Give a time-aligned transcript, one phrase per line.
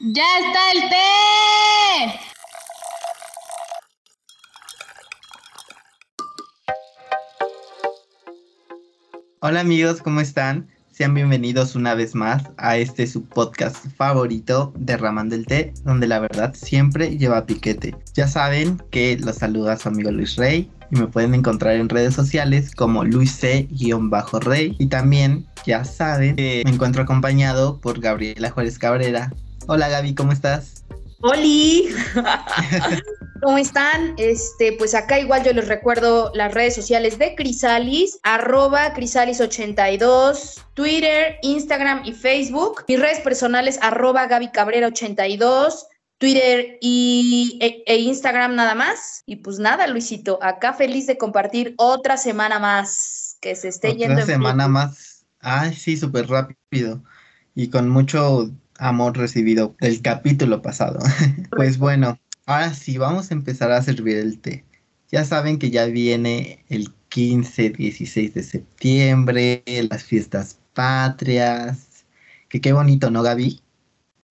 [0.00, 2.18] ¡Ya está el té!
[9.40, 10.68] Hola amigos, ¿cómo están?
[10.90, 16.18] Sean bienvenidos una vez más a este su podcast favorito, Derramando el Té, donde la
[16.18, 17.94] verdad siempre lleva piquete.
[18.14, 22.14] Ya saben que los saluda su amigo Luis Rey y me pueden encontrar en redes
[22.14, 28.78] sociales como Luis C-Rey y también ya saben que me encuentro acompañado por Gabriela Juárez
[28.78, 29.32] Cabrera.
[29.66, 30.84] Hola Gaby, ¿cómo estás?
[31.20, 31.88] ¡Holi!
[33.42, 34.14] ¿Cómo están?
[34.18, 41.36] Este, pues acá igual yo les recuerdo las redes sociales de Crisalis, arroba Crisalis82, Twitter,
[41.42, 42.84] Instagram y Facebook.
[42.88, 45.86] Mis redes personales, arroba Gaby Cabrera 82.
[46.18, 49.22] Twitter y, e, e, Instagram nada más.
[49.26, 54.14] Y pues nada, Luisito, acá feliz de compartir otra semana más que se esté yendo.
[54.14, 55.26] Otra semana más.
[55.40, 57.02] Ay, sí, súper rápido.
[57.54, 61.00] Y con mucho amor recibido del capítulo pasado.
[61.56, 64.64] pues bueno, ahora sí, vamos a empezar a servir el té.
[65.10, 72.04] Ya saben que ya viene el 15, 16 de septiembre, las fiestas patrias.
[72.48, 73.60] Que qué bonito, ¿no, Gaby?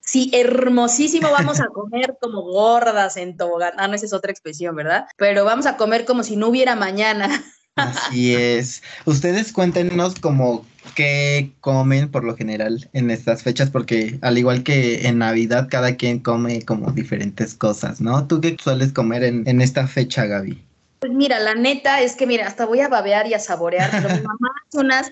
[0.02, 3.74] Sí, hermosísimo, vamos a comer como gordas en tobogán.
[3.78, 5.06] Ah, no, esa es otra expresión, ¿verdad?
[5.18, 7.30] Pero vamos a comer como si no hubiera mañana.
[7.76, 8.84] Así es.
[9.06, 15.08] Ustedes cuéntenos como qué comen por lo general en estas fechas, porque al igual que
[15.08, 18.28] en Navidad, cada quien come como diferentes cosas, ¿no?
[18.28, 20.62] ¿Tú qué sueles comer en, en esta fecha, Gaby?
[21.00, 24.16] Pues mira, la neta es que, mira, hasta voy a babear y a saborear, pero
[24.16, 25.12] mi mamá hace unas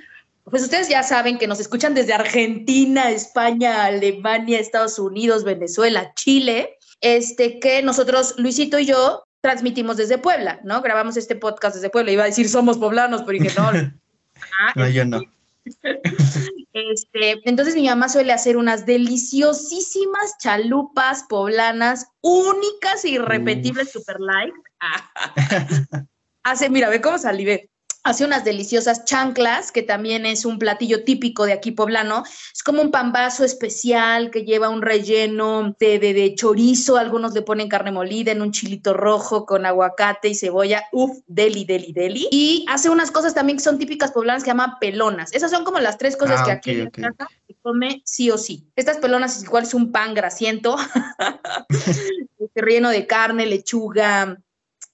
[0.49, 6.77] pues ustedes ya saben que nos escuchan desde Argentina, España, Alemania, Estados Unidos, Venezuela, Chile,
[6.99, 10.81] este que nosotros, Luisito y yo, transmitimos desde Puebla, ¿no?
[10.81, 12.11] Grabamos este podcast desde Puebla.
[12.11, 13.71] Iba a decir somos poblanos, pero dije no.
[14.59, 15.21] Ah, no, yo no.
[16.73, 24.53] Este, entonces mi mamá suele hacer unas deliciosísimas chalupas poblanas, únicas e irrepetibles, super like.
[26.43, 27.70] Hace, mira, ve cómo salivé
[28.03, 32.23] hace unas deliciosas chanclas, que también es un platillo típico de aquí poblano.
[32.53, 37.69] Es como un pambazo especial que lleva un relleno de, de, chorizo, algunos le ponen
[37.69, 40.83] carne molida en un chilito rojo con aguacate y cebolla.
[40.91, 42.27] Uf, deli, deli, deli.
[42.31, 45.31] Y hace unas cosas también que son típicas poblanas que se llaman pelonas.
[45.33, 48.67] Esas son como las tres cosas ah, que aquí casa se come sí o sí.
[48.75, 50.75] Estas pelonas es igual es un pan grasiento,
[52.55, 54.37] relleno de carne, lechuga,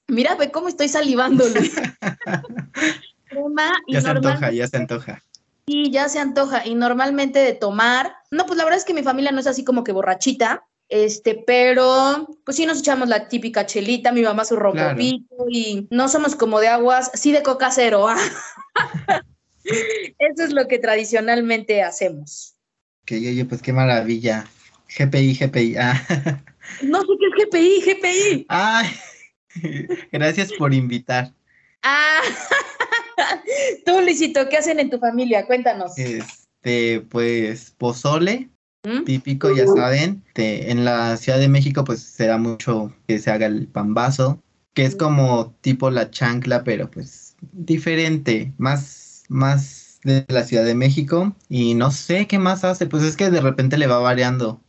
[0.08, 1.44] Mira, ve cómo estoy salivando,
[3.88, 5.22] ya se antoja, ya se antoja.
[5.68, 6.66] Sí, ya se antoja.
[6.66, 9.66] Y normalmente de tomar, no, pues la verdad es que mi familia no es así
[9.66, 14.56] como que borrachita, este, pero pues sí nos echamos la típica chelita, mi mamá su
[14.56, 18.08] rompopito y no somos como de aguas, sí de coca cero.
[19.66, 22.56] Eso es lo que tradicionalmente hacemos.
[23.04, 24.46] Que oye, pues qué maravilla.
[24.98, 25.76] GPI, GPI.
[25.78, 26.02] Ah.
[26.82, 28.46] No sé qué es GPI, GPI.
[28.48, 28.88] Ay.
[30.12, 31.34] Gracias por invitar.
[31.84, 32.22] Ah,
[33.86, 35.46] tú, Luisito, ¿qué hacen en tu familia?
[35.46, 35.98] Cuéntanos.
[35.98, 38.50] Este, pues, pozole,
[38.84, 39.04] ¿Mm?
[39.04, 40.24] típico, ya saben.
[40.36, 44.42] en la Ciudad de México, pues, se da mucho que se haga el pambazo,
[44.74, 50.76] que es como tipo la chancla, pero pues, diferente, más, más de la Ciudad de
[50.76, 51.36] México.
[51.50, 54.62] Y no sé qué más hace, pues es que de repente le va variando.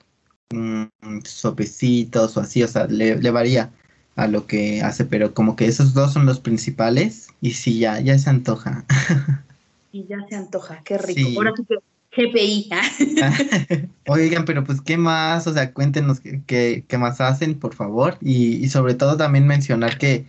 [0.50, 0.86] Mm,
[1.24, 3.70] sopecitos o así, o sea, le varía
[4.18, 8.00] a lo que hace, pero como que esos dos son los principales y sí, ya,
[8.00, 8.84] ya se antoja.
[9.90, 11.38] Y ya se antoja, qué rico.
[11.38, 11.78] Ahora sí que
[12.14, 12.68] GPI.
[14.06, 15.46] Oigan, pero pues, ¿qué más?
[15.46, 18.18] O sea, cuéntenos qué, qué, más hacen, por favor.
[18.20, 20.26] Y, y, sobre todo también mencionar que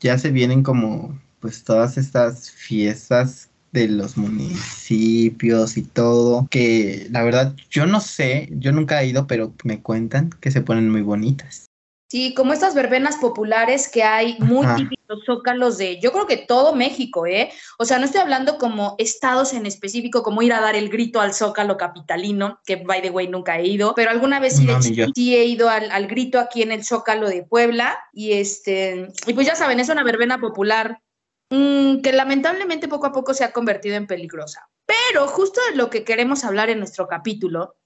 [0.00, 7.22] ya se vienen como, pues, todas estas fiestas de los municipios y todo, que la
[7.22, 11.02] verdad yo no sé, yo nunca he ido, pero me cuentan que se ponen muy
[11.02, 11.71] bonitas.
[12.12, 16.74] Sí, como estas verbenas populares que hay muy típicos zócalos de, yo creo que todo
[16.74, 17.50] México, ¿eh?
[17.78, 21.22] O sea, no estoy hablando como estados en específico, como ir a dar el grito
[21.22, 24.68] al zócalo capitalino, que by the way nunca he ido, pero alguna vez sí,
[25.14, 29.46] sí he ido al, grito aquí en el zócalo de Puebla y este, y pues
[29.46, 31.00] ya saben, es una verbena popular
[31.48, 34.68] mm, que lamentablemente poco a poco se ha convertido en peligrosa.
[34.84, 37.76] Pero justo de lo que queremos hablar en nuestro capítulo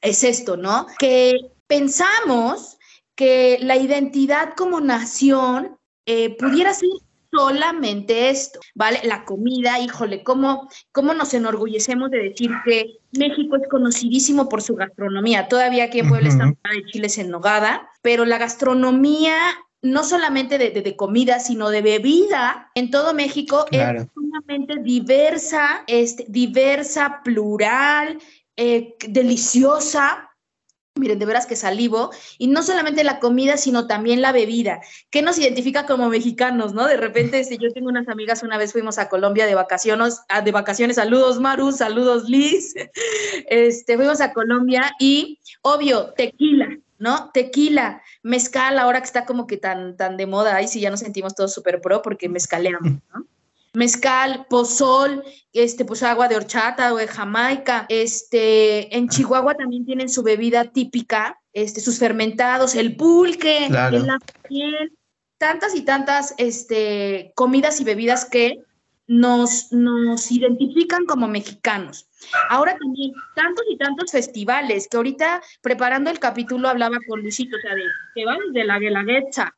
[0.00, 0.88] es esto, ¿no?
[0.98, 2.78] Que pensamos
[3.20, 5.76] que la identidad como nación
[6.06, 6.88] eh, pudiera ser
[7.30, 8.98] solamente esto, ¿vale?
[9.04, 14.74] La comida, híjole, ¿cómo, ¿cómo nos enorgullecemos de decir que México es conocidísimo por su
[14.74, 15.48] gastronomía?
[15.48, 19.36] Todavía aquí en Puebla está de chiles en nogada, pero la gastronomía
[19.82, 27.20] no solamente de, comida, sino de bebida en todo México es sumamente diversa, este, diversa,
[27.22, 28.18] plural,
[28.56, 30.29] eh, deliciosa,
[30.96, 35.22] Miren, de veras que salivo, y no solamente la comida, sino también la bebida, que
[35.22, 36.86] nos identifica como mexicanos, ¿no?
[36.86, 40.50] De repente, si yo tengo unas amigas, una vez fuimos a Colombia de vacaciones, de
[40.50, 42.74] vacaciones, saludos Maru, saludos Liz,
[43.48, 47.30] este, fuimos a Colombia y, obvio, tequila, ¿no?
[47.32, 51.00] Tequila, mezcal, ahora que está como que tan, tan de moda, ahí sí ya nos
[51.00, 53.19] sentimos todos súper pro porque mezcaleamos, ¿no?
[53.72, 55.22] Mezcal, pozol,
[55.52, 57.86] este, pues agua de horchata o de Jamaica.
[57.88, 64.10] Este, en Chihuahua también tienen su bebida típica, este, sus fermentados, el pulque, el
[64.48, 64.92] piel,
[65.38, 68.62] tantas y tantas este, comidas y bebidas que
[69.06, 72.08] nos, nos identifican como mexicanos.
[72.48, 77.60] Ahora también tantos y tantos festivales, que ahorita preparando el capítulo hablaba con Luisito, o
[77.60, 77.82] sea, de,
[78.14, 79.56] que van desde la Guelaguetza.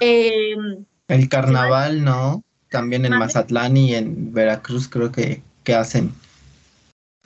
[0.00, 2.44] Em, el carnaval, ¿no?
[2.70, 6.12] También en Mazatlán y en Veracruz creo que, que hacen.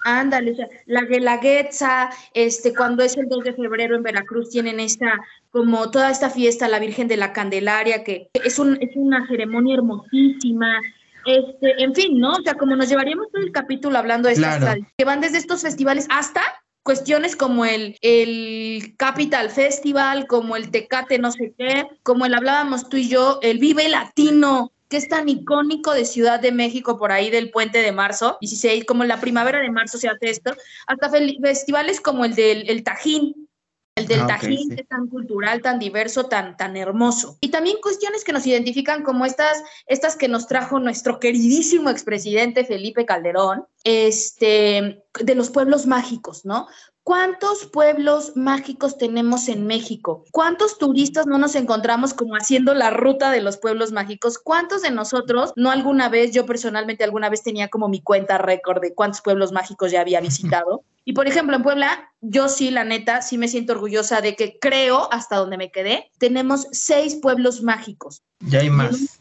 [0.04, 4.80] Ándale, o sea, la Guelaguetza, este, cuando es el 2 de febrero en Veracruz tienen
[4.80, 9.26] esta, como toda esta fiesta, la Virgen de la Candelaria, que es, un, es una
[9.28, 10.80] ceremonia hermosísima,
[11.24, 12.32] este, en fin, ¿no?
[12.32, 15.62] O sea, como nos llevaríamos todo el capítulo hablando de estas que van desde estos
[15.62, 16.42] festivales hasta
[16.82, 22.88] cuestiones como el, el Capital Festival, como el Tecate no sé qué, como el hablábamos
[22.88, 27.12] tú y yo, el Vive Latino, que es tan icónico de Ciudad de México por
[27.12, 30.54] ahí del puente de marzo, 16, como la primavera de marzo se hace esto,
[30.86, 33.48] hasta festivales como el del el Tajín,
[33.94, 37.38] el del ah, Tajín, que es tan cultural, tan diverso, tan, tan hermoso.
[37.40, 42.66] Y también cuestiones que nos identifican como estas, estas que nos trajo nuestro queridísimo expresidente
[42.66, 46.68] Felipe Calderón, este, de los pueblos mágicos, ¿no?
[47.04, 50.24] ¿Cuántos pueblos mágicos tenemos en México?
[50.30, 54.38] ¿Cuántos turistas no nos encontramos como haciendo la ruta de los pueblos mágicos?
[54.38, 58.80] ¿Cuántos de nosotros no alguna vez, yo personalmente alguna vez tenía como mi cuenta récord
[58.80, 60.82] de cuántos pueblos mágicos ya había visitado?
[61.04, 64.60] Y por ejemplo, en Puebla, yo sí, la neta, sí me siento orgullosa de que
[64.60, 68.22] creo, hasta donde me quedé, tenemos seis pueblos mágicos.
[68.38, 69.18] Ya hay más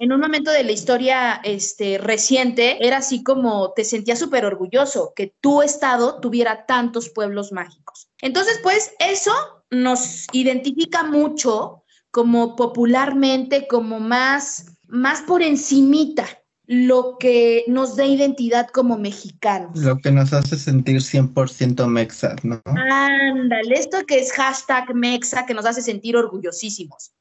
[0.00, 5.12] en un momento de la historia este, reciente, era así como te sentías súper orgulloso
[5.14, 8.08] que tu estado tuviera tantos pueblos mágicos.
[8.22, 9.30] Entonces, pues eso
[9.70, 16.26] nos identifica mucho como popularmente, como más, más por encimita
[16.64, 19.78] lo que nos da identidad como mexicanos.
[19.78, 22.62] Lo que nos hace sentir 100% mexa, ¿no?
[22.64, 27.12] Ándale, esto que es hashtag mexa, que nos hace sentir orgullosísimos.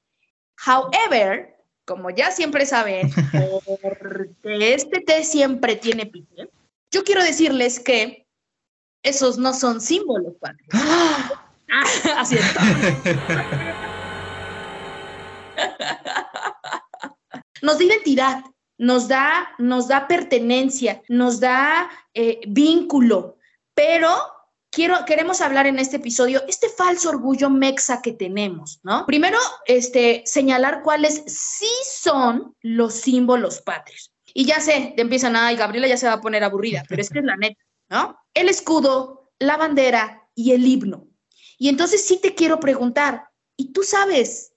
[0.66, 1.59] However,
[1.90, 3.10] como ya siempre saben,
[3.82, 6.48] porque este té siempre tiene pique,
[6.92, 8.28] yo quiero decirles que
[9.04, 10.70] esos no son símbolos patrios.
[11.72, 11.84] Ah,
[12.18, 12.38] así.
[17.62, 18.44] Nos da identidad,
[18.78, 23.38] nos da, nos da pertenencia, nos da eh, vínculo,
[23.74, 24.16] pero
[24.71, 29.06] quiero, queremos hablar en este episodio este falso orgullo mexa que tenemos, ¿no?
[29.06, 34.12] Primero, este, señalar cuáles sí son los símbolos patrios.
[34.33, 37.10] Y ya sé, te empiezan, ay, Gabriela ya se va a poner aburrida, pero es
[37.10, 38.18] que es la neta, ¿no?
[38.33, 41.07] El escudo, la bandera y el himno.
[41.57, 44.54] Y entonces sí te quiero preguntar, ¿y tú sabes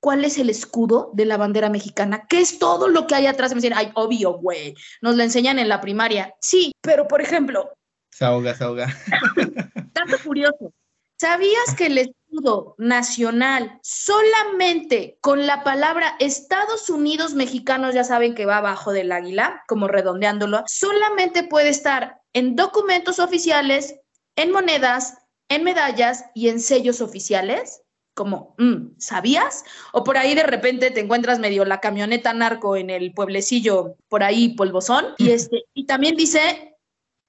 [0.00, 2.26] cuál es el escudo de la bandera mexicana?
[2.28, 3.50] ¿Qué es todo lo que hay atrás?
[3.50, 6.34] Me dicen, ay, obvio, güey, nos lo enseñan en la primaria.
[6.40, 7.70] Sí, pero por ejemplo,
[8.16, 8.96] se ahoga, se ahoga.
[9.92, 10.72] Tanto curioso.
[11.18, 18.46] ¿Sabías que el escudo nacional solamente con la palabra Estados Unidos mexicanos, ya saben que
[18.46, 23.96] va abajo del águila, como redondeándolo, solamente puede estar en documentos oficiales,
[24.36, 25.18] en monedas,
[25.50, 27.82] en medallas y en sellos oficiales?
[28.14, 29.62] Como, mm, ¿sabías?
[29.92, 34.22] O por ahí de repente te encuentras medio la camioneta narco en el pueblecillo, por
[34.22, 36.75] ahí polvozón, y, este, y también dice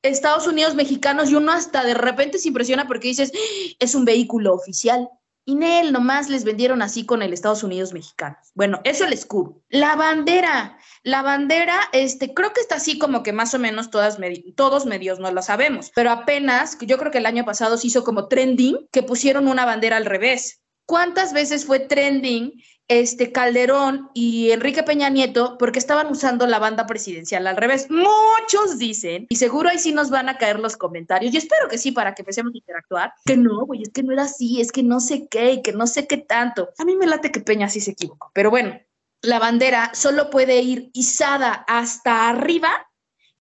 [0.02, 3.32] Estados Unidos mexicanos y uno hasta de repente se impresiona porque dices,
[3.80, 5.10] es un vehículo oficial.
[5.50, 8.52] Y Nel, nomás les vendieron así con el Estados Unidos mexicanos.
[8.54, 9.62] Bueno, eso el escudo.
[9.70, 14.18] La bandera, la bandera, este, creo que está así como que más o menos todas
[14.58, 18.04] todos medios no lo sabemos, pero apenas, yo creo que el año pasado se hizo
[18.04, 20.60] como trending que pusieron una bandera al revés.
[20.86, 22.52] ¿Cuántas veces fue trending
[22.88, 27.88] este Calderón y Enrique Peña Nieto porque estaban usando la banda presidencial al revés.
[27.90, 31.78] Muchos dicen, y seguro ahí sí nos van a caer los comentarios, y espero que
[31.78, 34.72] sí para que empecemos a interactuar, que no, güey, es que no era así, es
[34.72, 36.70] que no sé qué, que no sé qué tanto.
[36.78, 38.80] A mí me late que Peña sí se equivocó, pero bueno,
[39.22, 42.88] la bandera solo puede ir izada hasta arriba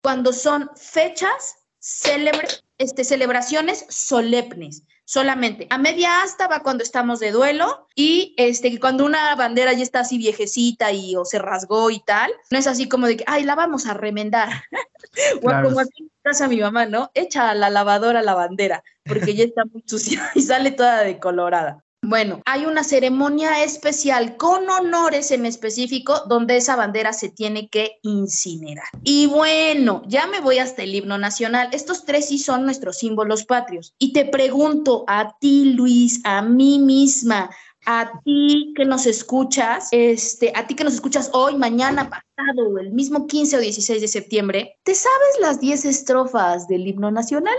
[0.02, 2.48] cuando son fechas, célebre,
[2.78, 5.68] este, celebraciones solemnes solamente.
[5.70, 10.02] A media asta va cuando estamos de duelo y este, cuando una bandera ya está
[10.02, 13.44] así viejecita y o se rasgó y tal, no es así como de que, ay,
[13.44, 14.50] la vamos a remendar.
[15.42, 17.12] o como aquí en casa mi mamá, ¿no?
[17.14, 21.85] Echa a la lavadora la bandera porque ya está muy sucia y sale toda decolorada.
[22.02, 27.98] Bueno, hay una ceremonia especial con honores en específico donde esa bandera se tiene que
[28.04, 28.86] incinerar.
[29.04, 31.70] Y bueno, ya me voy hasta el himno nacional.
[31.72, 33.96] Estos tres sí son nuestros símbolos patrios.
[33.98, 37.50] Y te pregunto a ti, Luis, a mí misma,
[37.86, 42.92] a ti que nos escuchas, este, a ti que nos escuchas hoy, mañana, pasado, el
[42.92, 47.56] mismo 15 o 16 de septiembre, ¿te sabes las 10 estrofas del himno nacional?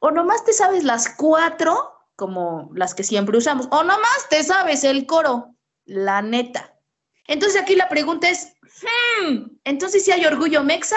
[0.00, 3.68] ¿O nomás te sabes las cuatro como las que siempre usamos.
[3.70, 6.74] O nomás te sabes el coro, la neta.
[7.28, 10.96] Entonces aquí la pregunta es, hmm, entonces si hay orgullo mexa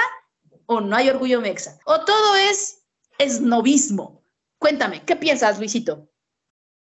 [0.65, 1.77] o no hay orgullo mexa.
[1.85, 2.81] O todo es
[3.19, 4.23] esnovismo.
[4.57, 6.09] Cuéntame, ¿qué piensas, Luisito?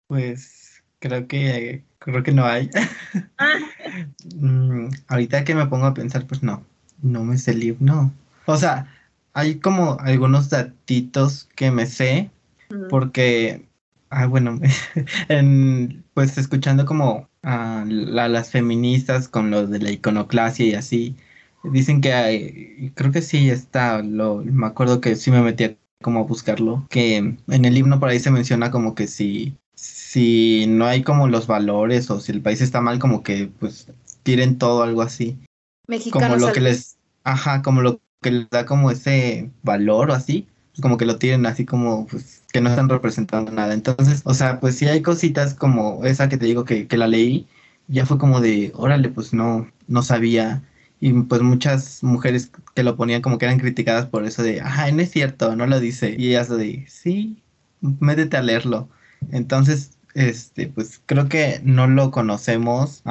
[0.07, 2.69] Pues creo que creo que no hay.
[3.37, 3.59] Ah.
[4.35, 6.63] Mm, ahorita que me pongo a pensar, pues no,
[7.01, 8.13] no me sé el himno.
[8.45, 8.87] O sea,
[9.33, 12.29] hay como algunos datitos que me sé,
[12.89, 13.68] porque
[14.09, 14.59] Ah, bueno,
[15.29, 21.15] en, pues escuchando como a, las feministas con lo de la iconoclasia y así,
[21.63, 26.21] dicen que hay, creo que sí está, lo, me acuerdo que sí me metí como
[26.21, 30.85] a buscarlo, que en el himno por ahí se menciona como que si, si no
[30.85, 33.87] hay como los valores o si el país está mal, como que pues
[34.23, 35.37] tiren todo, algo así.
[35.87, 40.13] Mexicanos como lo que les, ajá, como lo que les da como ese valor o
[40.13, 40.47] así,
[40.79, 43.73] como que lo tienen así como pues que no están representando nada.
[43.73, 47.07] Entonces, o sea, pues sí hay cositas como esa que te digo que, que la
[47.07, 47.47] leí,
[47.87, 50.63] ya fue como de, órale, pues no, no sabía.
[50.99, 54.91] Y pues muchas mujeres que lo ponían como que eran criticadas por eso de, ajá,
[54.91, 56.15] no es cierto, no lo dice.
[56.17, 57.41] Y ellas de, sí,
[57.81, 58.89] métete a leerlo.
[59.31, 63.03] Entonces, este, pues creo que no lo conocemos.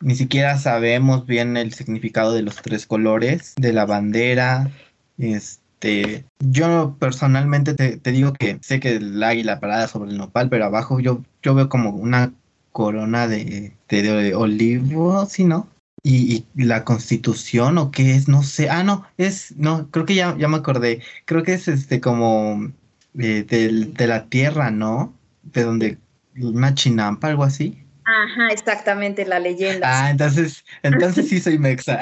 [0.00, 4.70] ni siquiera sabemos bien el significado de los tres colores, de la bandera,
[5.18, 10.48] este este, yo personalmente te, digo que sé que el águila parada sobre el nopal,
[10.48, 12.32] pero abajo yo, yo veo como una
[12.72, 15.68] corona de, de, olivo, ¿sí, no?
[16.02, 18.70] Y, la constitución o qué es, no sé.
[18.70, 21.02] Ah, no, es, no, creo que ya, ya me acordé.
[21.24, 22.72] Creo que es este como
[23.18, 25.14] eh, de, la tierra, ¿no?
[25.42, 25.98] De donde
[26.36, 27.82] una chinampa, algo así.
[28.04, 30.06] Ajá, exactamente, la leyenda.
[30.06, 32.00] Ah, entonces, entonces sí soy mexa.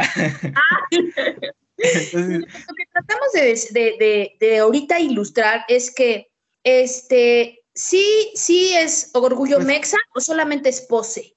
[1.76, 3.32] Lo que tratamos
[3.72, 6.28] de, ahorita ilustrar es que
[6.62, 11.36] este sí, sí es orgullo pues mexa o solamente es pose.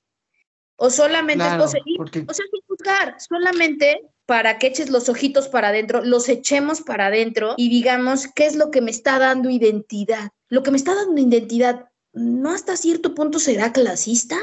[0.76, 1.80] O solamente es pose.
[1.98, 7.08] O sea, sin juzgar, solamente para que eches los ojitos para adentro, los echemos para
[7.08, 10.32] adentro y digamos qué es lo que me está dando identidad.
[10.50, 14.38] Lo que me está dando identidad, ¿no hasta cierto punto será clasista?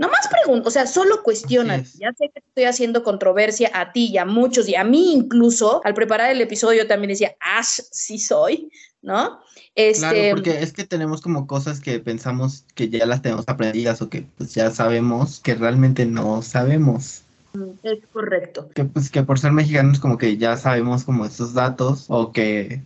[0.00, 1.84] Nomás pregunto, o sea, solo cuestiona.
[1.98, 5.82] Ya sé que estoy haciendo controversia a ti y a muchos y a mí incluso.
[5.84, 8.70] Al preparar el episodio también decía, Ash, sí soy,
[9.02, 9.40] ¿no?
[9.74, 10.00] Este...
[10.00, 14.08] Claro, porque es que tenemos como cosas que pensamos que ya las tenemos aprendidas o
[14.08, 17.22] que pues ya sabemos que realmente no sabemos.
[17.52, 18.70] Mm, es correcto.
[18.74, 22.82] Que pues que por ser mexicanos como que ya sabemos como esos datos o que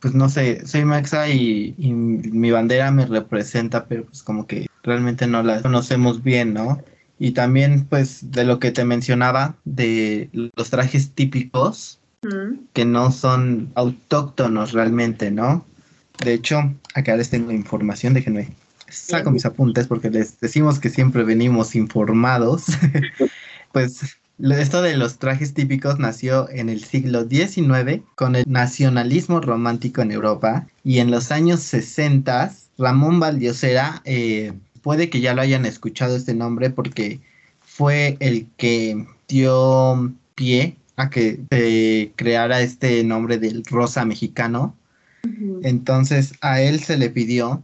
[0.00, 4.66] pues no sé, soy mexa y, y mi bandera me representa, pero pues como que
[4.82, 6.82] realmente no la conocemos bien, ¿no?
[7.18, 11.98] Y también, pues, de lo que te mencionaba, de los trajes típicos,
[12.72, 15.64] que no son autóctonos realmente, ¿no?
[16.24, 18.50] De hecho, acá les tengo información, déjenme,
[18.88, 22.66] saco mis apuntes porque les decimos que siempre venimos informados.
[23.72, 30.02] pues esto de los trajes típicos nació en el siglo XIX con el nacionalismo romántico
[30.02, 34.52] en Europa y en los años 60 Ramón Valdiosera eh,
[34.82, 37.20] puede que ya lo hayan escuchado este nombre porque
[37.60, 44.76] fue el que dio pie a que se creara este nombre del rosa mexicano.
[45.62, 47.62] Entonces a él se le pidió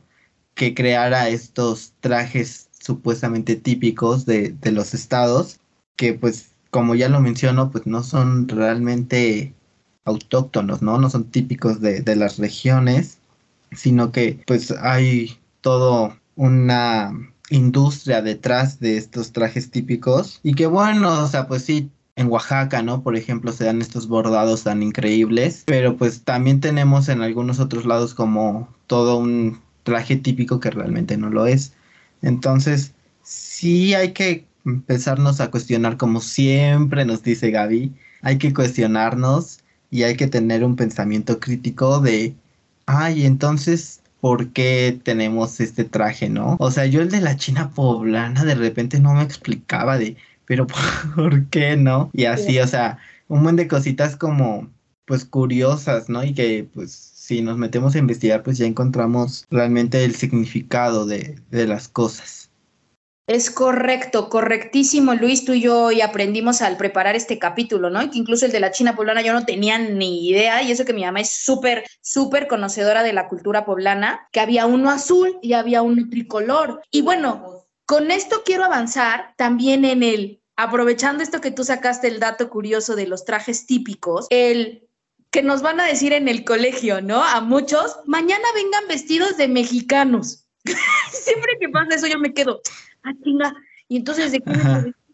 [0.55, 5.59] que creara estos trajes supuestamente típicos de, los estados,
[5.97, 9.55] que pues como ya lo menciono, pues no son realmente
[10.05, 10.99] autóctonos, ¿no?
[10.99, 13.19] No son típicos de, de las regiones,
[13.71, 17.13] sino que pues hay todo una
[17.49, 22.83] industria detrás de estos trajes típicos y que bueno, o sea, pues sí, en Oaxaca,
[22.83, 23.05] ¿no?
[23.05, 27.85] Por ejemplo, se dan estos bordados tan increíbles, pero pues también tenemos en algunos otros
[27.85, 31.73] lados como todo un traje típico que realmente no lo es.
[32.21, 37.93] Entonces, sí hay que empezarnos a cuestionar como siempre nos dice Gaby,
[38.23, 42.35] hay que cuestionarnos y hay que tener un pensamiento crítico de,
[42.87, 46.57] ay, entonces por qué tenemos este traje, ¿no?
[46.59, 50.17] O sea, yo el de la China poblana de repente no me explicaba de,
[50.47, 50.67] pero
[51.15, 52.11] ¿por qué no?
[52.15, 54.71] Y así, o sea, un montón de cositas como,
[55.05, 56.25] pues curiosas, ¿no?
[56.25, 61.39] Y que, pues, si nos metemos a investigar, pues ya encontramos realmente el significado de,
[61.51, 62.44] de las cosas.
[63.27, 65.47] Es correcto, correctísimo, Luis.
[65.47, 68.11] Tú y yo hoy aprendimos al preparar este capítulo, ¿no?
[68.11, 70.93] que incluso el de la China poblana yo no tenía ni idea, y eso que
[70.93, 75.55] mi mamá es súper, súper conocedora de la cultura poblana, que había uno azul y
[75.55, 76.83] había uno tricolor.
[76.91, 82.21] Y bueno, con esto quiero avanzar también en el, aprovechando esto que tú sacaste el
[82.21, 84.87] dato curioso de los trajes típicos, el
[85.31, 87.25] que nos van a decir en el colegio, ¿no?
[87.25, 90.47] A muchos, mañana vengan vestidos de mexicanos.
[91.11, 92.61] Siempre que pasa eso yo me quedo,
[93.05, 93.55] ah, chinga.
[93.89, 94.53] Y entonces, ¿de qué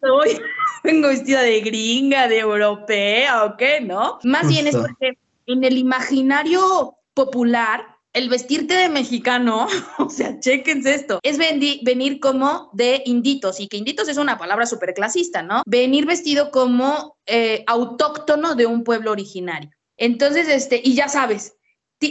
[0.09, 0.41] hoy?
[0.85, 4.19] Vengo vestida de gringa, de europea o qué, ¿no?
[4.25, 9.67] Más bien es porque en el imaginario popular, el vestirte de mexicano,
[9.99, 14.67] o sea, chéquense esto, es venir como de inditos, y que inditos es una palabra
[14.67, 15.63] súper clasista, ¿no?
[15.67, 19.71] Venir vestido como eh, autóctono de un pueblo originario.
[19.97, 21.57] Entonces, este, y ya sabes,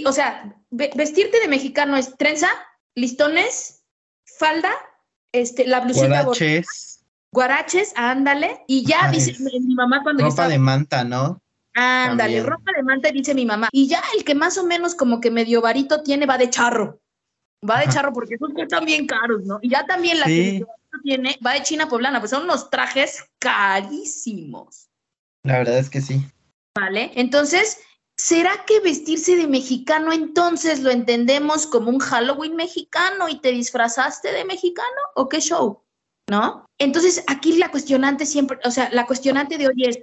[0.06, 2.50] o sea, vestirte de mexicano es trenza,
[2.94, 3.84] listones,
[4.38, 4.72] falda
[5.32, 6.24] este, la blusita.
[6.24, 7.06] Guaraches.
[7.32, 8.64] Guaraches, ándale.
[8.68, 11.42] Y ya dice mi mamá cuando Ropa de manta, ¿no?
[11.76, 13.70] Ándale, ropa de manta, dice mi mamá.
[13.72, 17.00] Y ya el que más o menos como que medio varito tiene va de charro.
[17.68, 19.60] Va de charro porque esos están bien caros, ¿no?
[19.62, 20.66] Y ya también la que
[21.04, 24.90] tiene va de China poblana, pues son unos trajes carísimos.
[25.44, 26.26] La verdad es que sí.
[26.76, 27.80] Vale, entonces
[28.20, 34.34] ¿Será que vestirse de mexicano entonces lo entendemos como un Halloween mexicano y te disfrazaste
[34.34, 35.86] de mexicano o qué show?
[36.30, 36.66] ¿No?
[36.78, 40.00] Entonces aquí la cuestionante siempre, o sea, la cuestionante de hoy es,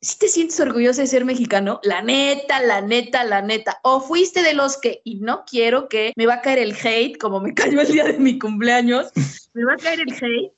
[0.00, 4.42] si te sientes orgulloso de ser mexicano, la neta, la neta, la neta, o fuiste
[4.42, 7.54] de los que, y no quiero que me va a caer el hate, como me
[7.54, 9.12] cayó el día de mi cumpleaños,
[9.54, 10.52] me va a caer el hate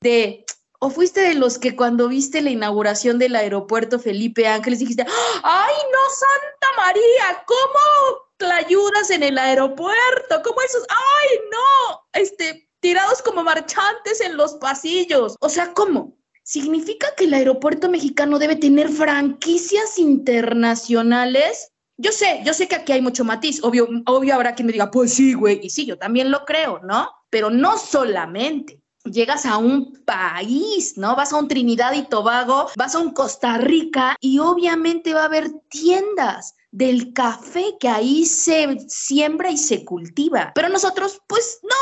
[0.00, 0.46] de,
[0.84, 5.06] ¿O fuiste de los que cuando viste la inauguración del aeropuerto Felipe Ángeles dijiste,
[5.44, 10.42] ay no, Santa María, ¿cómo te ayudas en el aeropuerto?
[10.42, 10.82] ¿Cómo esos?
[10.88, 15.36] Ay no, este, tirados como marchantes en los pasillos.
[15.38, 16.16] O sea, ¿cómo?
[16.42, 21.70] ¿Significa que el aeropuerto mexicano debe tener franquicias internacionales?
[21.96, 23.62] Yo sé, yo sé que aquí hay mucho matiz.
[23.62, 25.60] Obvio, obvio habrá quien me diga, pues sí, güey.
[25.62, 27.08] Y sí, yo también lo creo, ¿no?
[27.30, 31.16] Pero no solamente llegas a un país, ¿no?
[31.16, 35.26] Vas a un Trinidad y Tobago, vas a un Costa Rica y obviamente va a
[35.26, 40.52] haber tiendas del café que ahí se siembra y se cultiva.
[40.54, 41.76] Pero nosotros, pues, no,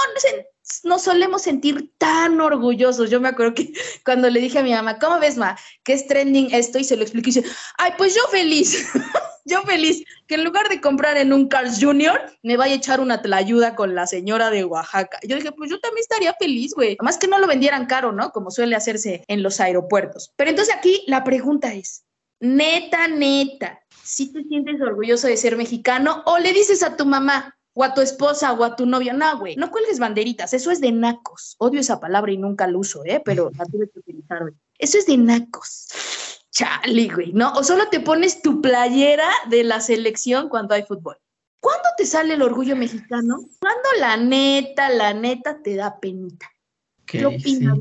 [0.85, 3.11] nos solemos sentir tan orgullosos.
[3.11, 3.73] Yo me acuerdo que
[4.05, 5.57] cuando le dije a mi mamá, ¿cómo ves, ma?
[5.85, 6.79] ¿Qué es trending esto?
[6.79, 8.87] Y se lo expliqué y dice, ay, pues yo feliz.
[9.45, 13.01] yo feliz que en lugar de comprar en un Carl's Jr., me vaya a echar
[13.01, 15.19] una tlayuda con la señora de Oaxaca.
[15.27, 16.97] Yo dije, pues yo también estaría feliz, güey.
[16.99, 18.31] Además que no lo vendieran caro, ¿no?
[18.31, 20.33] Como suele hacerse en los aeropuertos.
[20.37, 22.05] Pero entonces aquí la pregunta es,
[22.41, 27.57] neta, neta, si te sientes orgulloso de ser mexicano o le dices a tu mamá,
[27.73, 29.13] o a tu esposa o a tu novio.
[29.15, 31.57] No, güey, no cuelgues banderitas, eso es de nacos.
[31.59, 33.23] Odio esa palabra y nunca la uso, ¿eh?
[33.25, 34.53] Pero la tuve que utilizar hoy.
[34.79, 35.89] Eso es de nacos.
[36.51, 37.53] Chale, güey, ¿no?
[37.53, 41.17] O solo te pones tu playera de la selección cuando hay fútbol.
[41.61, 43.39] ¿Cuándo te sale el orgullo mexicano?
[43.61, 46.47] Cuando la neta, la neta te da penita.
[47.05, 47.79] ¿Qué opinas,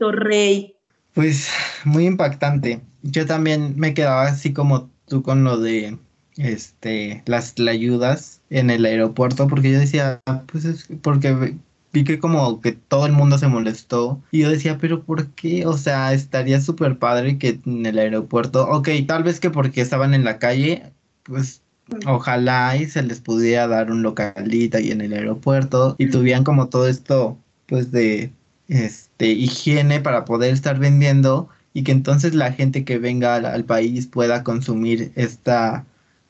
[0.00, 0.76] Rey?
[1.14, 1.48] Pues
[1.84, 2.80] muy impactante.
[3.02, 5.98] Yo también me quedaba así como tú con lo de
[6.36, 11.56] este las ayudas en el aeropuerto porque yo decía, pues es porque
[11.92, 15.66] vi que como que todo el mundo se molestó y yo decía, pero ¿por qué?
[15.66, 20.14] O sea, estaría súper padre que en el aeropuerto, ok, tal vez que porque estaban
[20.14, 20.92] en la calle,
[21.24, 21.62] pues
[22.06, 26.68] ojalá y se les pudiera dar un localita ahí en el aeropuerto y tuvieran como
[26.68, 28.32] todo esto, pues de
[28.68, 34.06] este higiene para poder estar vendiendo y que entonces la gente que venga al país
[34.06, 35.86] pueda consumir esta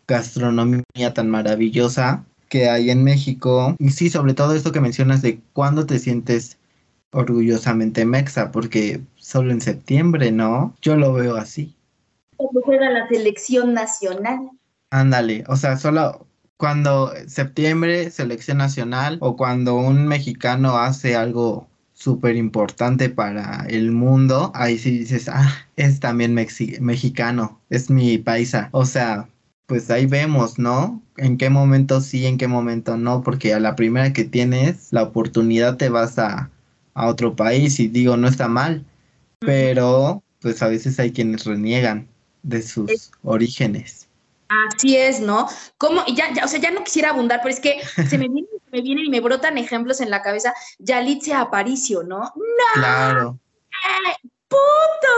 [0.07, 3.75] gastronomía tan maravillosa que hay en México.
[3.79, 6.59] Y sí, sobre todo esto que mencionas de cuándo te sientes
[7.13, 10.75] orgullosamente mexa, porque solo en septiembre, ¿no?
[10.83, 11.75] Yo lo veo así.
[12.37, 14.51] Cuando juega la selección nacional.
[14.91, 22.37] Ándale, o sea, solo cuando septiembre, selección nacional, o cuando un mexicano hace algo súper
[22.37, 28.69] importante para el mundo, ahí sí dices, ah, es también mexicano, es mi paisa.
[28.73, 29.29] O sea,
[29.67, 31.01] pues ahí vemos, ¿no?
[31.21, 35.03] En qué momento sí, en qué momento no, porque a la primera que tienes la
[35.03, 36.51] oportunidad te vas a,
[36.95, 38.85] otro país y digo, no está mal,
[39.39, 42.09] pero pues a veces hay quienes reniegan
[42.43, 44.09] de sus orígenes.
[44.49, 45.47] Así es, ¿no?
[45.79, 48.47] Como, ya, ya, o sea, ya no quisiera abundar, pero es que se me vienen,
[48.73, 50.53] me vienen y me brotan ejemplos en la cabeza.
[50.79, 52.21] Yalitza Aparicio, ¿no?
[52.21, 52.35] ¡No!
[52.75, 53.39] Claro.
[54.49, 54.59] ¡Puto!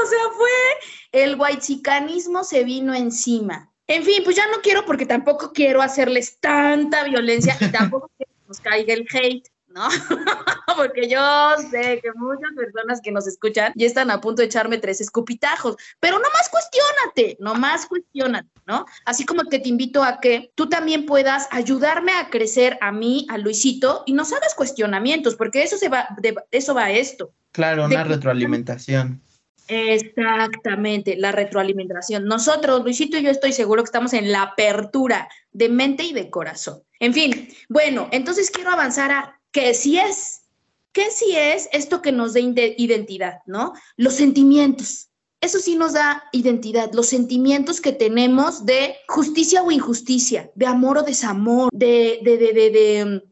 [0.04, 3.71] O sea, fue el whitezicanismo se vino encima.
[3.86, 8.32] En fin, pues ya no quiero porque tampoco quiero hacerles tanta violencia y tampoco quiero
[8.32, 9.48] que nos caiga el hate.
[9.74, 9.88] ¿no?
[10.76, 11.20] Porque yo
[11.70, 15.76] sé que muchas personas que nos escuchan ya están a punto de echarme tres escupitajos,
[16.00, 18.86] pero nomás cuestionate, nomás cuestionate, ¿no?
[19.04, 23.26] Así como que te invito a que tú también puedas ayudarme a crecer a mí,
[23.28, 27.32] a Luisito, y nos hagas cuestionamientos, porque eso se va, de, eso va a esto.
[27.52, 29.20] Claro, una retroalimentación.
[29.68, 32.24] Exactamente, la retroalimentación.
[32.24, 36.30] Nosotros, Luisito y yo estoy seguro que estamos en la apertura de mente y de
[36.30, 36.82] corazón.
[37.00, 40.42] En fin, bueno, entonces quiero avanzar a qué sí es,
[40.92, 43.72] qué sí es esto que nos dé identidad, ¿no?
[43.96, 45.08] Los sentimientos.
[45.40, 50.98] Eso sí nos da identidad, los sentimientos que tenemos de justicia o injusticia, de amor
[50.98, 53.22] o desamor, de, de, de, de,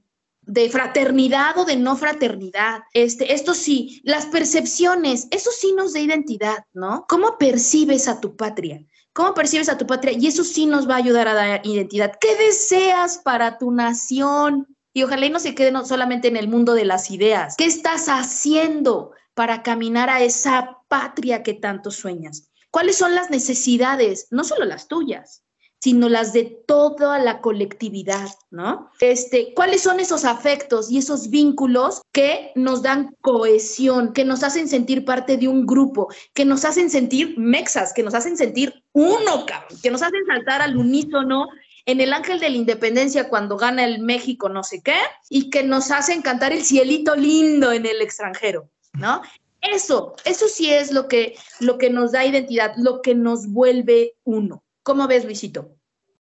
[0.51, 2.81] de fraternidad o de no fraternidad.
[2.93, 7.07] Este, esto sí, las percepciones, eso sí nos da identidad, ¿no?
[7.09, 8.85] ¿Cómo percibes a tu patria?
[9.13, 10.13] ¿Cómo percibes a tu patria?
[10.13, 12.13] Y eso sí nos va a ayudar a dar identidad.
[12.21, 14.67] ¿Qué deseas para tu nación?
[14.93, 17.55] Y ojalá y no se quede solamente en el mundo de las ideas.
[17.57, 22.49] ¿Qué estás haciendo para caminar a esa patria que tanto sueñas?
[22.73, 25.45] ¿Cuáles son las necesidades, no solo las tuyas,
[25.81, 28.91] sino las de toda la colectividad, ¿no?
[29.01, 34.69] Este, ¿cuáles son esos afectos y esos vínculos que nos dan cohesión, que nos hacen
[34.69, 39.47] sentir parte de un grupo, que nos hacen sentir mexas, que nos hacen sentir uno,
[39.83, 41.47] que nos hacen saltar al unísono
[41.87, 44.99] en el Ángel de la Independencia cuando gana el México no sé qué,
[45.31, 49.23] y que nos hacen cantar el cielito lindo en el extranjero, ¿no?
[49.63, 54.15] Eso, eso sí es lo que, lo que nos da identidad, lo que nos vuelve
[54.25, 54.63] uno.
[54.83, 55.77] ¿Cómo ves, Luisito?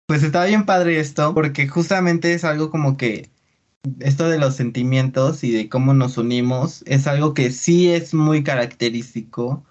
[0.05, 3.29] Pues está bien padre esto, porque justamente es algo como que
[3.99, 8.43] esto de los sentimientos y de cómo nos unimos es algo que sí es muy
[8.43, 9.63] característico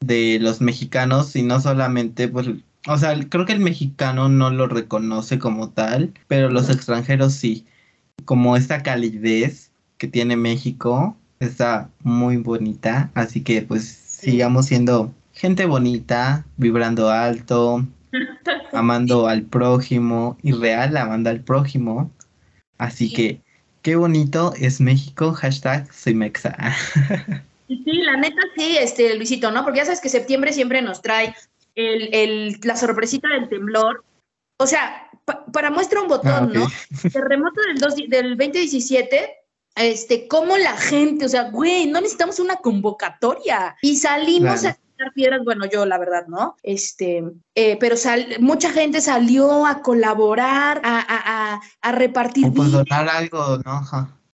[0.00, 2.48] de los mexicanos y no solamente pues
[2.88, 7.66] o sea, creo que el mexicano no lo reconoce como tal, pero los extranjeros sí.
[8.24, 15.66] Como esta calidez que tiene México está muy bonita, así que pues sigamos siendo gente
[15.66, 17.86] bonita, vibrando alto,
[18.72, 22.10] amando al prójimo y real amando al prójimo.
[22.78, 23.42] Así que
[23.82, 26.56] qué bonito es México, hashtag soy mexa.
[27.70, 29.62] Sí, la neta sí, este Luisito, ¿no?
[29.62, 31.36] Porque ya sabes que septiembre siempre nos trae
[31.76, 34.04] el, la sorpresita del temblor.
[34.58, 35.08] O sea,
[35.52, 36.66] para muestra un botón, ah, ¿no?
[37.12, 39.36] Terremoto del, dos, del 2017,
[39.76, 43.76] este, cómo la gente, o sea, güey, no necesitamos una convocatoria.
[43.82, 44.76] Y salimos a
[45.14, 46.56] piedras, bueno, yo la verdad, ¿no?
[46.62, 47.96] Este, eh, pero
[48.40, 52.52] mucha gente salió a colaborar, a, a, a, a repartir.
[52.52, 53.82] Pues donar algo, ¿no?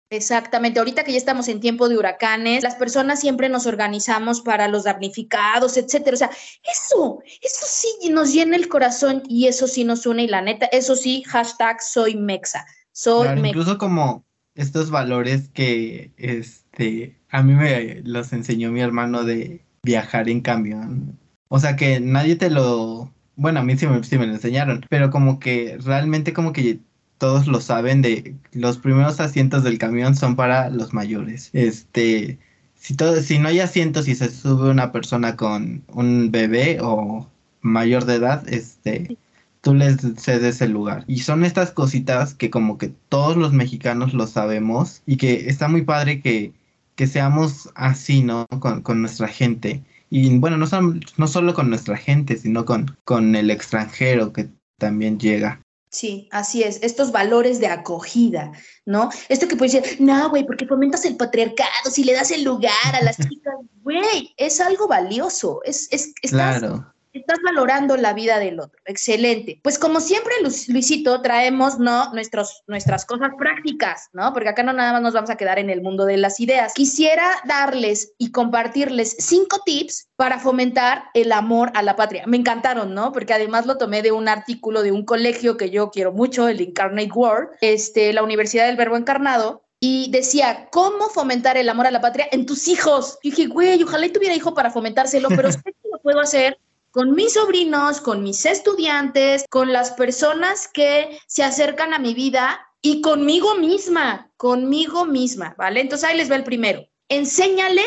[0.10, 4.68] Exactamente, ahorita que ya estamos en tiempo de huracanes, las personas siempre nos organizamos para
[4.68, 6.14] los damnificados, etcétera.
[6.14, 6.30] O sea,
[6.64, 10.68] eso, eso sí nos llena el corazón y eso sí nos une y la neta,
[10.68, 12.66] eso sí, hashtag soy mexa.
[12.92, 19.65] Soy Incluso como estos valores que este a mí me los enseñó mi hermano de
[19.86, 21.18] viajar en camión.
[21.48, 24.86] O sea que nadie te lo, bueno, a mí sí me, sí me lo enseñaron,
[24.90, 26.80] pero como que realmente como que
[27.18, 31.50] todos lo saben, de los primeros asientos del camión son para los mayores.
[31.54, 32.40] Este,
[32.76, 37.30] si todo, si no hay asientos y se sube una persona con un bebé o
[37.62, 39.18] mayor de edad, este,
[39.62, 41.04] tú les cedes el lugar.
[41.08, 45.68] Y son estas cositas que como que todos los mexicanos lo sabemos y que está
[45.68, 46.54] muy padre que,
[46.96, 48.48] que seamos así, ¿no?
[48.60, 49.84] Con, con nuestra gente.
[50.10, 54.50] Y bueno, no, son, no solo con nuestra gente, sino con, con el extranjero que
[54.78, 55.62] también llega.
[55.90, 58.52] Sí, así es, estos valores de acogida,
[58.86, 59.10] ¿no?
[59.30, 62.74] Esto que puedes decir, no, güey, porque fomentas el patriarcado, si le das el lugar
[62.94, 68.60] a las chicas, güey, es algo valioso, es, es, claro estás valorando la vida del
[68.60, 68.80] otro.
[68.86, 69.60] Excelente.
[69.64, 70.34] Pues como siempre,
[70.68, 72.14] Luisito, traemos, ¿no?
[72.14, 74.34] Nuestros, nuestras cosas prácticas, ¿no?
[74.34, 76.74] Porque acá no nada más nos vamos a quedar en el mundo de las ideas.
[76.74, 82.24] Quisiera darles y compartirles cinco tips para fomentar el amor a la patria.
[82.28, 83.12] Me encantaron, ¿no?
[83.12, 86.62] Porque además lo tomé de un artículo de un colegio que yo quiero mucho, el
[86.62, 91.92] Incarnate World, este, la Universidad del Verbo Encarnado, y decía, ¿cómo fomentar el amor a
[91.92, 93.20] la patria en tus hijos?
[93.22, 96.58] Y dije, güey, ojalá tuviera hijo para fomentárselo, pero sé que lo puedo hacer
[96.96, 102.72] con mis sobrinos, con mis estudiantes, con las personas que se acercan a mi vida
[102.82, 105.82] y conmigo misma, conmigo misma, ¿vale?
[105.82, 106.88] Entonces ahí les va el primero.
[107.10, 107.84] Enséñale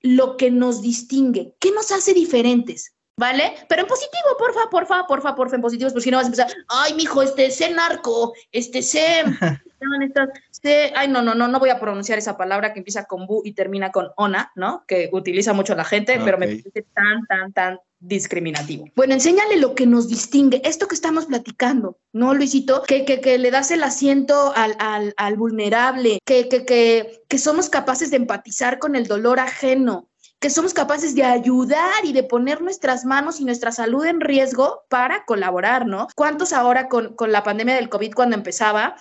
[0.00, 2.95] lo que nos distingue, qué nos hace diferentes.
[3.16, 3.54] ¿Vale?
[3.68, 6.48] Pero en positivo, porfa, porfa, porfa, porfa, en positivos, porque si no vas a empezar,
[6.68, 9.24] ay, mijo, este, sé narco, este, sé,
[10.50, 13.42] sé, ay, no, no, no, no voy a pronunciar esa palabra que empieza con bu
[13.44, 14.84] y termina con ona, ¿no?
[14.86, 18.86] Que utiliza mucho la gente, pero me parece tan, tan, tan discriminativo.
[18.94, 22.82] Bueno, enséñale lo que nos distingue, esto que estamos platicando, ¿no, Luisito?
[22.82, 27.38] Que, que, que le das el asiento al, al, al vulnerable, que, que, que, que
[27.38, 32.22] somos capaces de empatizar con el dolor ajeno, que somos capaces de ayudar y de
[32.22, 36.08] poner nuestras manos y nuestra salud en riesgo para colaborar, ¿no?
[36.14, 38.96] ¿Cuántos ahora con, con la pandemia del COVID cuando empezaba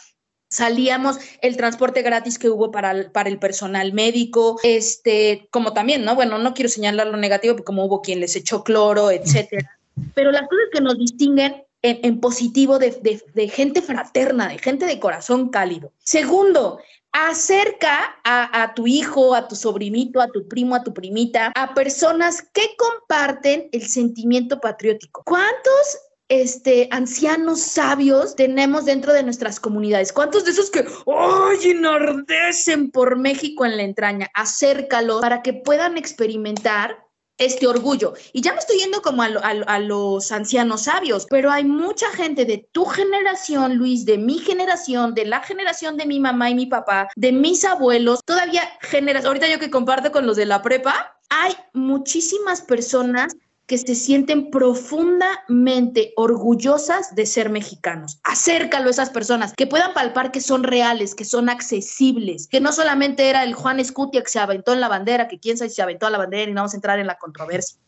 [0.50, 6.06] salíamos el transporte gratis que hubo para el, para el personal médico, este, como también,
[6.06, 6.16] ¿no?
[6.16, 9.78] Bueno, no quiero señalar lo negativo, porque como hubo quien les echó cloro, etcétera,
[10.14, 15.00] pero las cosas que nos distinguen en, positivo de, de, gente fraterna, de gente de
[15.00, 15.92] corazón cálido.
[16.04, 16.80] Segundo,
[17.12, 22.42] acerca a, tu hijo, a tu sobrinito, a tu primo, a tu primita, a personas
[22.42, 25.24] que comparten el sentimiento patriótico.
[25.24, 30.12] ¿Cuántos este, ancianos sabios tenemos dentro de nuestras comunidades?
[30.12, 34.30] ¿Cuántos de esos que, ¡ay, enardecen por México en la entraña?
[34.34, 37.05] Acércalos para que puedan experimentar
[37.38, 38.14] este orgullo.
[38.34, 42.10] Y ya me estoy yendo como a, a, a, los ancianos sabios, pero hay mucha
[42.12, 46.56] gente de tu generación, Luis, de mi generación, de la generación de mi mamá y
[46.56, 50.62] mi papá, de mis abuelos, todavía generación, ahorita yo que comparto con los de la
[50.62, 53.36] prepa, hay muchísimas personas
[53.68, 58.20] que se sienten profundamente orgullosas de ser mexicanos.
[58.24, 62.72] Acércalo a esas personas, que puedan palpar que son reales, que son accesibles, que no
[62.72, 65.78] solamente era el Juan Escutia que se aventó en la bandera, que quién sabe si
[65.78, 67.80] se aventó a la bandera y no vamos a entrar en la controversia.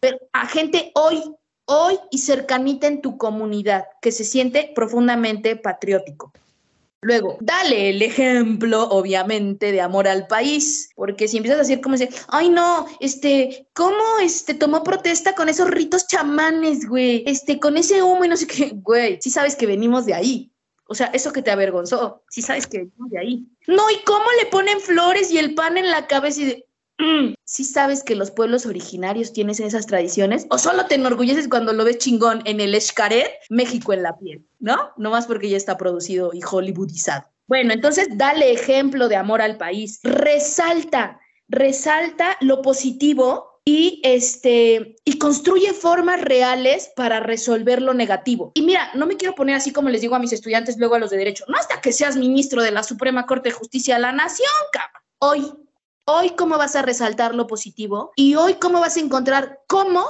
[0.00, 1.22] Pero a gente hoy,
[1.64, 6.32] hoy y cercanita en tu comunidad, que se siente profundamente patriótico.
[7.04, 11.96] Luego, dale el ejemplo, obviamente, de amor al país, porque si empiezas a decir como
[11.96, 17.24] dice, ay no, este, ¿cómo este tomó protesta con esos ritos chamanes, güey?
[17.26, 20.52] Este, con ese humo y no sé qué, güey, sí sabes que venimos de ahí.
[20.86, 23.46] O sea, eso que te avergonzó, sí sabes que venimos de ahí.
[23.66, 26.68] No, ¿y cómo le ponen flores y el pan en la cabeza y de.
[27.44, 30.46] ¿Sí sabes que los pueblos originarios tienen esas tradiciones?
[30.50, 34.46] ¿O solo te enorgulleces cuando lo ves chingón en el Xcaret, México en la piel?
[34.58, 34.90] ¿No?
[34.96, 37.24] No más porque ya está producido y hollywoodizado.
[37.46, 40.00] Bueno, entonces dale ejemplo de amor al país.
[40.02, 48.52] Resalta, resalta lo positivo y este y construye formas reales para resolver lo negativo.
[48.54, 50.98] Y mira, no me quiero poner así como les digo a mis estudiantes luego a
[50.98, 54.00] los de derecho, no hasta que seas ministro de la Suprema Corte de Justicia de
[54.00, 55.02] la Nación, cabrón.
[55.18, 55.52] Hoy
[56.04, 60.08] Hoy cómo vas a resaltar lo positivo y hoy cómo vas a encontrar cómo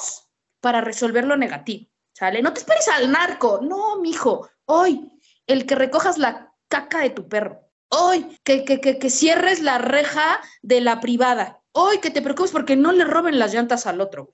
[0.61, 2.40] para resolver lo negativo, ¿sale?
[2.40, 4.48] No te esperes al narco, no, mijo.
[4.64, 5.12] Hoy,
[5.46, 7.61] el que recojas la caca de tu perro.
[7.90, 11.61] Hoy, que, que, que, que cierres la reja de la privada.
[11.72, 14.31] Hoy, que te preocupes porque no le roben las llantas al otro.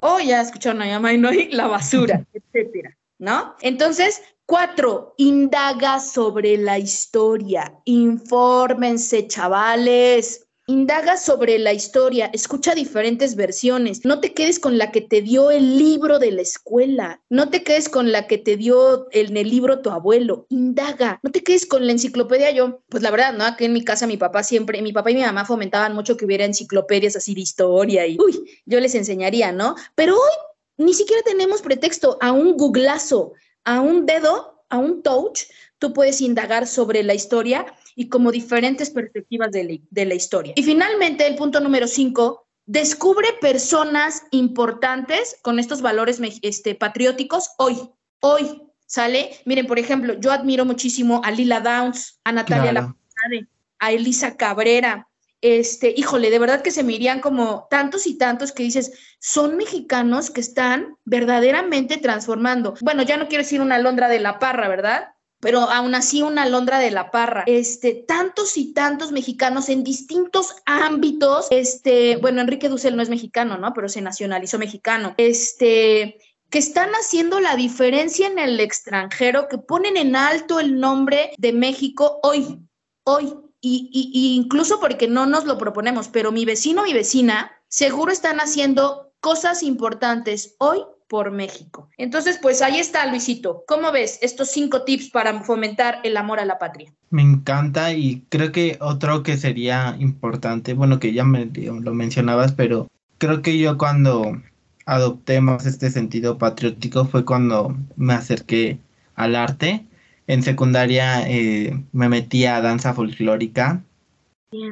[0.00, 3.56] Hoy, ya escucharon a mi y no hay la basura, etcétera, ¿no?
[3.60, 7.80] Entonces, Cuatro, indaga sobre la historia.
[7.86, 10.43] Infórmense, chavales.
[10.66, 15.50] Indaga sobre la historia, escucha diferentes versiones, no te quedes con la que te dio
[15.50, 19.50] el libro de la escuela, no te quedes con la que te dio en el
[19.50, 22.50] libro tu abuelo, indaga, no te quedes con la enciclopedia.
[22.50, 23.44] Yo, pues la verdad, ¿no?
[23.44, 26.24] Aquí en mi casa mi papá siempre, mi papá y mi mamá fomentaban mucho que
[26.24, 29.74] hubiera enciclopedias así de historia y, uy, yo les enseñaría, ¿no?
[29.94, 30.32] Pero hoy
[30.78, 32.16] ni siquiera tenemos pretexto.
[32.22, 35.42] A un googlazo, a un dedo, a un touch,
[35.78, 40.52] tú puedes indagar sobre la historia y como diferentes perspectivas de la, de la historia.
[40.56, 47.78] Y finalmente, el punto número cinco, descubre personas importantes con estos valores este, patrióticos hoy,
[48.20, 49.30] hoy, ¿sale?
[49.44, 52.74] Miren, por ejemplo, yo admiro muchísimo a Lila Downs, a Natalia claro.
[52.74, 55.08] Lafourcade, a Elisa Cabrera,
[55.44, 59.58] este, híjole, de verdad que se me irían como tantos y tantos que dices, son
[59.58, 62.72] mexicanos que están verdaderamente transformando.
[62.80, 65.08] Bueno, ya no quiero decir una Londra de la Parra, ¿verdad?
[65.44, 67.44] Pero aún así una Londra de la Parra.
[67.46, 71.48] Este, tantos y tantos mexicanos en distintos ámbitos.
[71.50, 73.74] Este, bueno, Enrique Dussel no es mexicano, ¿no?
[73.74, 75.12] Pero se nacionalizó mexicano.
[75.18, 76.16] Este,
[76.48, 81.52] que están haciendo la diferencia en el extranjero, que ponen en alto el nombre de
[81.52, 82.60] México hoy,
[83.04, 83.34] hoy.
[83.60, 88.12] Y, y, y incluso porque no nos lo proponemos, pero mi vecino, mi vecina, seguro
[88.12, 90.80] están haciendo cosas importantes hoy
[91.14, 91.88] por México.
[91.96, 93.62] Entonces, pues ahí está, Luisito.
[93.68, 96.92] ¿Cómo ves estos cinco tips para fomentar el amor a la patria?
[97.10, 102.50] Me encanta y creo que otro que sería importante, bueno, que ya me lo mencionabas,
[102.50, 104.42] pero creo que yo cuando
[104.86, 108.80] adopté más este sentido patriótico fue cuando me acerqué
[109.14, 109.86] al arte.
[110.26, 113.84] En secundaria eh, me metí a danza folclórica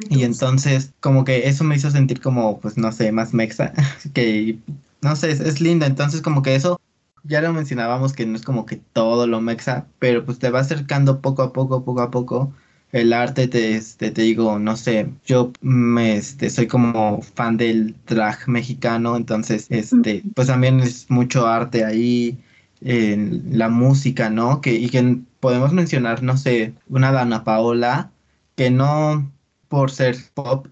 [0.09, 3.71] y entonces como que eso me hizo sentir como, pues no sé, más mexa,
[4.13, 4.57] que
[5.03, 5.85] no sé, es, es lindo.
[5.85, 6.79] Entonces como que eso
[7.23, 10.59] ya lo mencionábamos que no es como que todo lo mexa, pero pues te va
[10.59, 12.53] acercando poco a poco, poco a poco.
[12.91, 17.95] El arte, te, este, te digo, no sé, yo me, este, soy como fan del
[18.05, 22.37] drag mexicano, entonces, este, pues también es mucho arte ahí,
[22.83, 24.61] en la música, ¿no?
[24.61, 28.11] Que, y que podemos mencionar, no sé, una Dana Paola,
[28.55, 29.31] que no
[29.69, 30.67] por ser pop,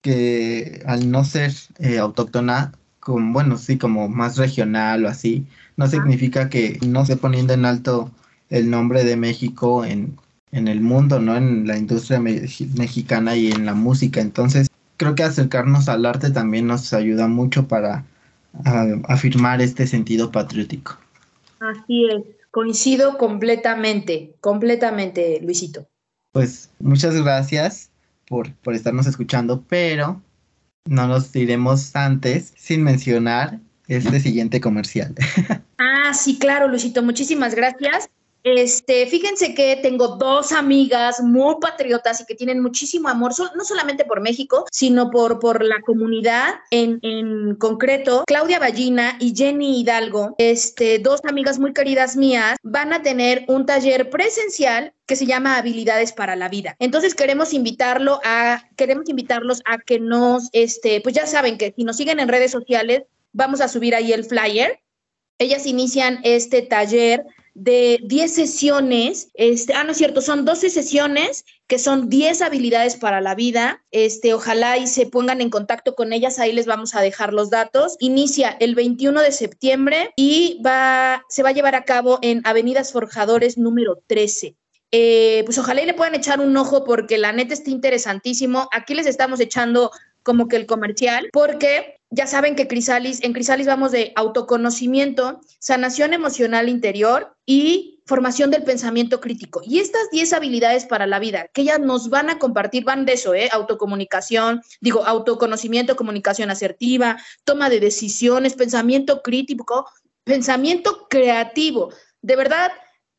[0.00, 2.72] que al no ser eh, autóctona,
[3.02, 5.44] como, bueno, sí, como más regional o así,
[5.76, 8.12] no significa que no esté poniendo en alto
[8.48, 10.16] el nombre de México en,
[10.52, 11.36] en el mundo, ¿no?
[11.36, 14.20] En la industria mexicana y en la música.
[14.20, 18.04] Entonces, creo que acercarnos al arte también nos ayuda mucho para
[19.08, 20.96] afirmar este sentido patriótico.
[21.58, 25.88] Así es, coincido completamente, completamente, Luisito.
[26.30, 27.90] Pues muchas gracias
[28.28, 30.22] por, por estarnos escuchando, pero
[30.84, 35.14] no nos iremos antes sin mencionar este siguiente comercial.
[35.84, 38.08] Ah, sí, claro, Luisito, muchísimas gracias.
[38.44, 44.04] Este, fíjense que tengo dos amigas muy patriotas y que tienen muchísimo amor, no solamente
[44.04, 48.24] por México, sino por, por la comunidad en, en concreto.
[48.26, 53.64] Claudia Ballina y Jenny Hidalgo, este, dos amigas muy queridas mías, van a tener un
[53.64, 56.74] taller presencial que se llama Habilidades para la Vida.
[56.78, 61.84] Entonces queremos invitarlo a, queremos invitarlos a que nos, este, pues ya saben que si
[61.84, 63.02] nos siguen en redes sociales,
[63.32, 64.80] vamos a subir ahí el flyer.
[65.38, 67.24] Ellas inician este taller
[67.54, 72.96] de 10 sesiones, este, ah, no es cierto, son 12 sesiones que son 10 habilidades
[72.96, 73.82] para la vida.
[73.90, 77.50] Este, ojalá y se pongan en contacto con ellas, ahí les vamos a dejar los
[77.50, 77.96] datos.
[77.98, 82.92] Inicia el 21 de septiembre y va, se va a llevar a cabo en Avenidas
[82.92, 84.56] Forjadores número 13.
[84.94, 88.68] Eh, pues ojalá y le puedan echar un ojo porque la neta está interesantísimo.
[88.72, 89.90] Aquí les estamos echando
[90.22, 96.12] como que el comercial, porque ya saben que Crisalis, en Crisalis vamos de autoconocimiento, sanación
[96.12, 99.62] emocional interior y formación del pensamiento crítico.
[99.64, 103.14] Y estas 10 habilidades para la vida que ellas nos van a compartir van de
[103.14, 103.48] eso, ¿eh?
[103.50, 109.88] Autocomunicación, digo, autoconocimiento, comunicación asertiva, toma de decisiones, pensamiento crítico,
[110.24, 111.92] pensamiento creativo.
[112.20, 112.72] De verdad,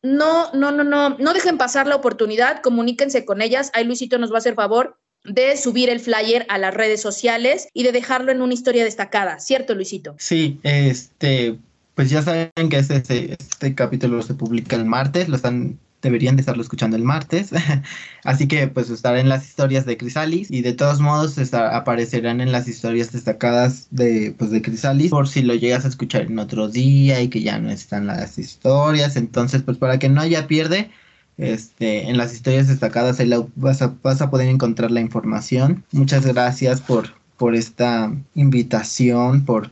[0.04, 3.72] no, no, no, no, no dejen pasar la oportunidad, comuníquense con ellas.
[3.74, 7.68] Ahí Luisito nos va a hacer favor de subir el flyer a las redes sociales
[7.74, 10.16] y de dejarlo en una historia destacada, ¿cierto, Luisito?
[10.18, 11.58] Sí, este,
[11.96, 16.42] pues ya saben que este, este capítulo se publica el martes, lo están deberían de
[16.42, 17.50] estarlo escuchando el martes.
[18.24, 22.52] Así que pues estará en las historias de Crisalis y de todos modos aparecerán en
[22.52, 26.68] las historias destacadas de pues de Crisalis por si lo llegas a escuchar en otro
[26.68, 29.16] día y que ya no están las historias.
[29.16, 30.92] Entonces pues para que no haya pierde,
[31.38, 33.18] este, en las historias destacadas
[33.56, 35.84] vas, a, poder encontrar la información.
[35.92, 37.14] Muchas gracias por,
[37.54, 39.72] esta invitación, por,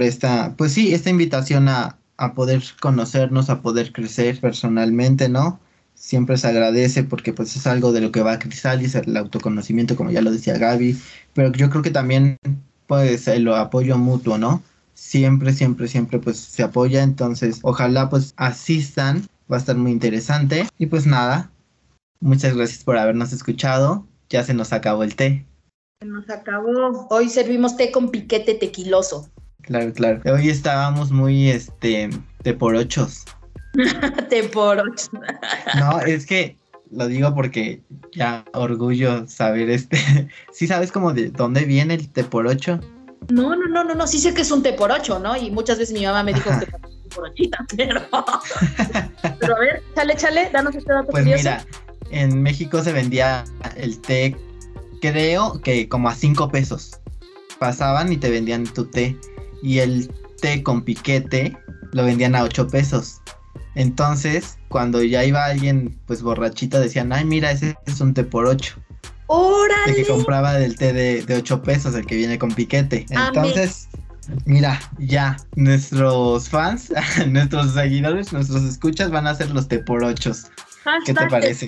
[0.00, 5.60] esta, pues sí, esta invitación a, a poder conocernos, a poder crecer personalmente, ¿no?
[5.94, 9.96] Siempre se agradece porque pues es algo de lo que va a Crisalis, el autoconocimiento,
[9.96, 10.98] como ya lo decía Gaby,
[11.34, 12.38] pero yo creo que también
[12.86, 14.62] pues el apoyo mutuo, ¿no?
[14.94, 20.66] Siempre, siempre, siempre pues se apoya, entonces ojalá pues asistan va a estar muy interesante.
[20.78, 21.50] Y pues nada,
[22.20, 24.06] muchas gracias por habernos escuchado.
[24.30, 25.46] Ya se nos acabó el té.
[26.00, 27.06] Se nos acabó.
[27.10, 29.28] Hoy servimos té con piquete tequiloso.
[29.60, 30.20] Claro, claro.
[30.32, 32.10] Hoy estábamos muy, este,
[32.42, 33.24] de por ochos.
[34.30, 35.10] de por ochos.
[35.78, 36.56] no, es que
[36.90, 39.98] lo digo porque ya orgullo saber este.
[40.52, 42.80] ¿Sí sabes como de dónde viene el té por ocho?
[43.28, 44.06] No, no, no, no, no.
[44.06, 45.36] Sí sé que es un té por ocho, ¿no?
[45.36, 46.66] Y muchas veces mi mamá me dijo que
[47.16, 48.00] brochita, pero,
[49.38, 51.64] pero a ver, chale, chale, danos este dato pues mira,
[52.10, 53.44] en México se vendía
[53.76, 54.36] el té,
[55.00, 57.00] creo que como a cinco pesos.
[57.58, 59.16] Pasaban y te vendían tu té.
[59.62, 61.56] Y el té con piquete
[61.92, 63.20] lo vendían a ocho pesos.
[63.74, 68.46] Entonces, cuando ya iba alguien pues borrachito, decían, ay, mira, ese es un té por
[68.46, 68.74] ocho.
[69.26, 69.92] ¡Órale!
[69.92, 73.06] El que compraba del té de, de 8 pesos, el que viene con piquete.
[73.08, 73.88] Entonces,
[74.44, 76.92] Mira, ya, nuestros fans,
[77.28, 80.46] nuestros seguidores, nuestros escuchas van a ser los T por ochos.
[81.04, 81.66] ¿Qué te parece?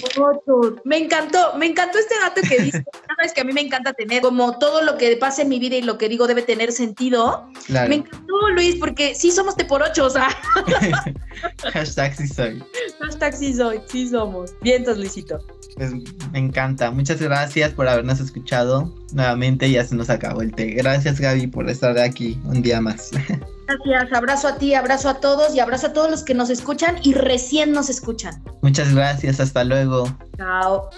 [0.84, 2.84] Me encantó, me encantó este dato que dice.
[3.16, 5.76] Sabes que a mí me encanta tener como todo lo que pasa en mi vida
[5.76, 7.48] y lo que digo debe tener sentido.
[7.68, 10.28] Me encantó, Luis, porque sí somos te por ocho, o sea.
[11.72, 12.62] Hashtag sí soy.
[13.00, 14.54] Hashtag sí soy, sí somos.
[14.62, 15.38] Vientos, Luisito.
[15.76, 15.92] Pues
[16.32, 16.90] me encanta.
[16.90, 18.92] Muchas gracias por habernos escuchado.
[19.12, 20.66] Nuevamente ya se nos acabó el té.
[20.72, 23.10] Gracias, Gaby, por estar aquí un día más.
[23.66, 26.96] Gracias, abrazo a ti, abrazo a todos y abrazo a todos los que nos escuchan
[27.02, 28.42] y recién nos escuchan.
[28.62, 30.06] Muchas gracias, hasta luego.
[30.36, 30.90] Chao.